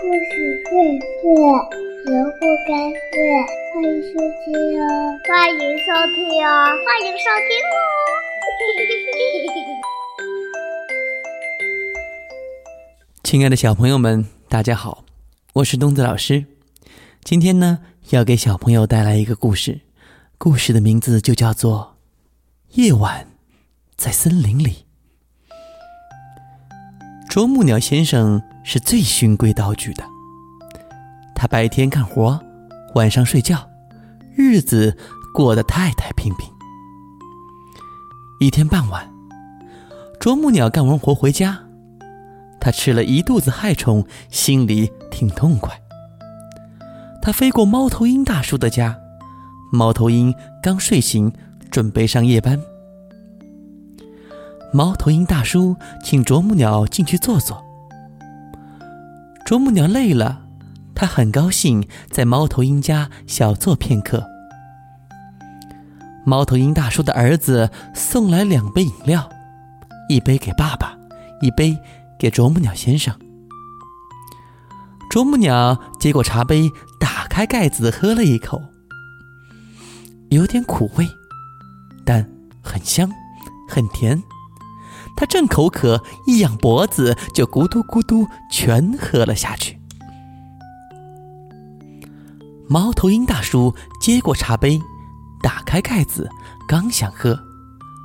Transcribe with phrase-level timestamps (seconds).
[0.00, 0.70] 故事荟
[1.00, 1.26] 萃，
[2.04, 3.18] 萝卜开会，
[3.74, 4.86] 欢迎收听哦！
[5.26, 6.16] 欢迎收听
[6.46, 6.48] 哦！
[6.86, 7.76] 欢迎收听哦！
[13.24, 15.04] 亲爱的小朋友们，大家好，
[15.54, 16.44] 我是东子老师。
[17.24, 17.80] 今天呢，
[18.10, 19.80] 要给小朋友带来一个故事，
[20.38, 21.96] 故事的名字就叫做
[22.80, 23.26] 《夜晚
[23.96, 24.64] 在森林里》。
[27.28, 30.02] 啄木鸟先生是最循规蹈矩的，
[31.34, 32.40] 他白天干活，
[32.94, 33.68] 晚上睡觉，
[34.34, 34.96] 日子
[35.34, 36.50] 过得太太平平。
[38.40, 39.12] 一天傍晚，
[40.18, 41.58] 啄木鸟干完活回家，
[42.58, 45.78] 他吃了一肚子害虫，心里挺痛快。
[47.20, 48.98] 他飞过猫头鹰大叔的家，
[49.70, 51.30] 猫头鹰刚睡醒，
[51.70, 52.58] 准备上夜班。
[54.72, 57.64] 猫头鹰大叔请啄木鸟进去坐坐。
[59.44, 60.42] 啄木鸟累了，
[60.94, 64.24] 他很高兴在猫头鹰家小坐片刻。
[66.26, 69.30] 猫头鹰大叔的儿子送来两杯饮料，
[70.10, 70.94] 一杯给爸爸，
[71.40, 71.78] 一杯
[72.18, 73.14] 给啄木鸟先生。
[75.08, 78.60] 啄木鸟接过茶杯，打开盖子喝了一口，
[80.28, 81.08] 有点苦味，
[82.04, 82.28] 但
[82.62, 83.10] 很香，
[83.66, 84.22] 很甜。
[85.18, 89.76] 他正口渴，一仰脖子就咕嘟咕嘟全喝了下去。
[92.68, 94.80] 猫头鹰大叔接过茶杯，
[95.42, 96.30] 打开盖子，
[96.68, 97.36] 刚想喝，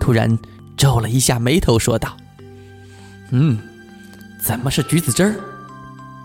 [0.00, 0.36] 突然
[0.76, 2.16] 皱了一下眉头，说道
[3.30, 3.56] ：“嗯，
[4.42, 5.36] 怎么是橘子汁儿？”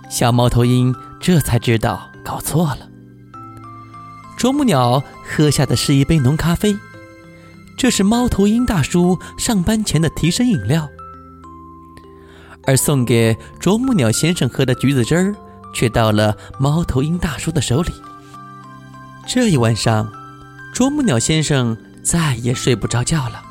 [0.09, 2.89] 小猫头鹰这才知道搞错了。
[4.35, 6.75] 啄木鸟喝下的是一杯浓咖啡。
[7.77, 10.87] 这是猫头鹰大叔上班前的提神饮料，
[12.65, 15.35] 而送给啄木鸟先生喝的橘子汁儿，
[15.73, 17.91] 却到了猫头鹰大叔的手里。
[19.27, 20.07] 这一晚上，
[20.73, 23.41] 啄木鸟先生再也睡不着觉了。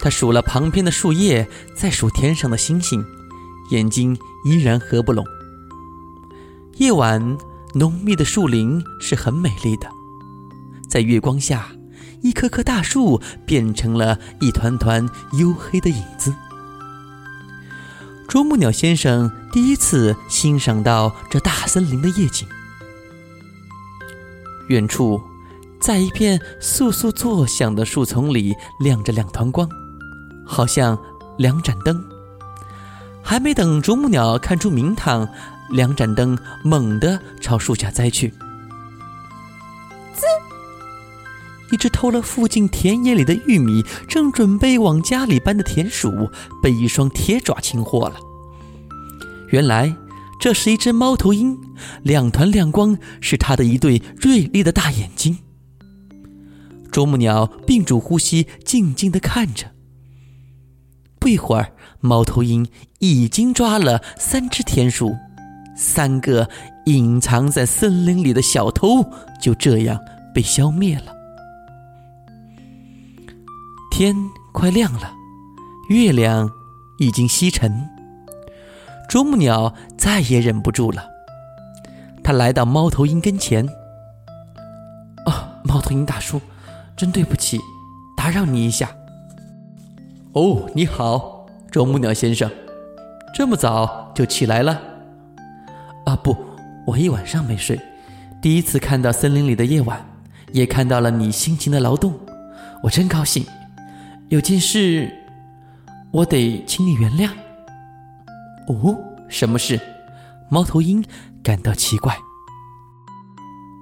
[0.00, 3.04] 他数了旁边的树叶，再数天上的星星，
[3.70, 5.24] 眼睛依然合不拢。
[6.76, 7.36] 夜晚，
[7.74, 9.88] 浓密的树林是很美丽的，
[10.88, 11.68] 在月光下。
[12.20, 16.34] 一棵棵大树变成了一团团黝黑的影子。
[18.26, 22.46] 啄木鸟先生第一次欣赏到这大森林的夜景。
[24.68, 25.18] 远处，
[25.80, 29.66] 在一片簌簌作响的树丛里，亮着两团光，
[30.44, 30.98] 好像
[31.38, 32.04] 两盏灯。
[33.22, 35.26] 还没等啄木鸟看出名堂，
[35.70, 38.34] 两盏灯猛地朝树下栽去。
[41.70, 46.30] 一只偷了附近田野里的玉米，正准备往家里搬的田鼠，
[46.62, 48.16] 被一双铁爪擒获了。
[49.50, 49.94] 原来，
[50.40, 51.58] 这是一只猫头鹰，
[52.02, 55.38] 两团亮光是它的一对锐利的大眼睛。
[56.90, 59.72] 啄木鸟屏住呼吸，静静地看着。
[61.18, 62.66] 不一会儿，猫头鹰
[63.00, 65.14] 已经抓了三只田鼠，
[65.76, 66.48] 三个
[66.86, 69.04] 隐藏在森林里的小偷
[69.40, 70.00] 就这样
[70.34, 71.17] 被消灭了。
[73.98, 74.14] 天
[74.52, 75.12] 快亮了，
[75.88, 76.48] 月亮
[76.98, 77.84] 已经西沉。
[79.08, 81.04] 啄木鸟再也忍不住了，
[82.22, 83.68] 它来到猫头鹰跟前。
[85.26, 86.40] “啊，猫头鹰大叔，
[86.96, 87.58] 真对不起，
[88.16, 88.88] 打扰你一下。
[90.32, 92.48] ”“哦，你好，啄木鸟先生，
[93.34, 94.80] 这么早就起来了
[96.06, 96.36] ？”“啊，不，
[96.86, 97.76] 我一晚上没睡，
[98.40, 100.00] 第一次看到森林里的夜晚，
[100.52, 102.14] 也看到了你辛勤的劳动，
[102.84, 103.44] 我真高兴。”
[104.30, 105.10] 有件事，
[106.10, 107.30] 我得请你原谅。
[108.66, 108.94] 哦，
[109.26, 109.80] 什么事？
[110.50, 111.02] 猫头鹰
[111.42, 112.14] 感到奇怪。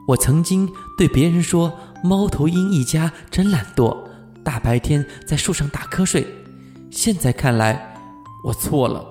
[0.07, 3.97] 我曾经对别人说，猫头鹰一家真懒惰，
[4.45, 6.25] 大白天在树上打瞌睡。
[6.93, 7.97] 现在看来，
[8.45, 9.05] 我错了。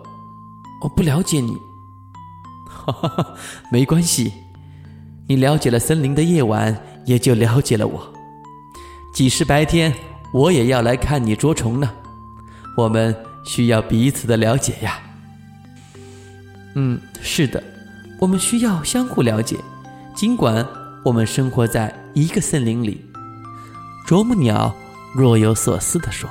[0.82, 1.58] 我不了解你。
[2.66, 3.34] 哈哈哈，
[3.70, 4.32] 没关系，
[5.28, 8.14] 你了解了森林的夜晚，也就了解了我。
[9.14, 9.94] 几时白天？
[10.36, 11.90] 我也要来看你捉虫呢，
[12.76, 13.16] 我们
[13.46, 15.00] 需要彼此的了解呀。
[16.74, 17.64] 嗯，是的，
[18.20, 19.58] 我们需要相互了解，
[20.14, 20.68] 尽管
[21.06, 23.00] 我们生活在一个森林里。
[24.06, 24.76] 啄木鸟
[25.16, 26.30] 若有所思地说：“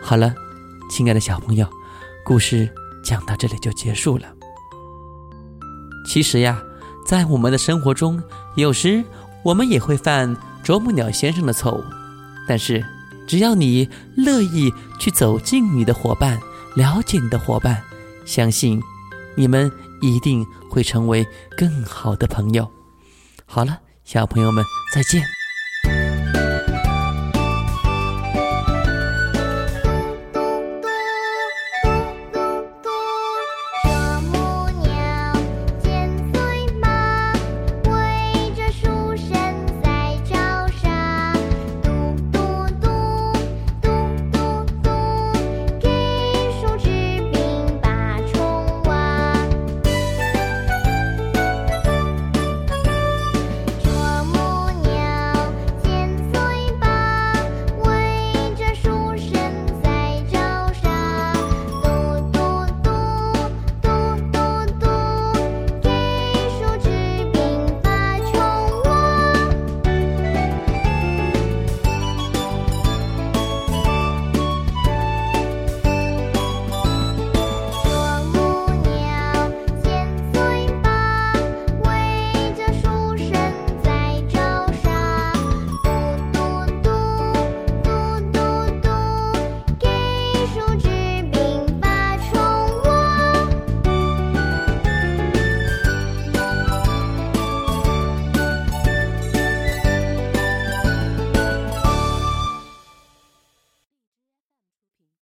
[0.00, 0.34] 好了，
[0.88, 1.68] 亲爱的小朋友，
[2.24, 2.66] 故事
[3.04, 4.24] 讲到这里就结束了。
[6.06, 6.62] 其实呀，
[7.06, 8.22] 在我们的生活中，
[8.56, 9.04] 有时
[9.42, 11.84] 我们也会犯啄木鸟先生的错误。”
[12.52, 12.84] 但是，
[13.26, 14.70] 只要你乐意
[15.00, 16.38] 去走近你的伙伴，
[16.76, 17.82] 了解你的伙伴，
[18.26, 18.78] 相信
[19.34, 19.72] 你们
[20.02, 21.26] 一定会成为
[21.56, 22.70] 更好的朋友。
[23.46, 24.62] 好了，小朋友们，
[24.92, 25.41] 再见。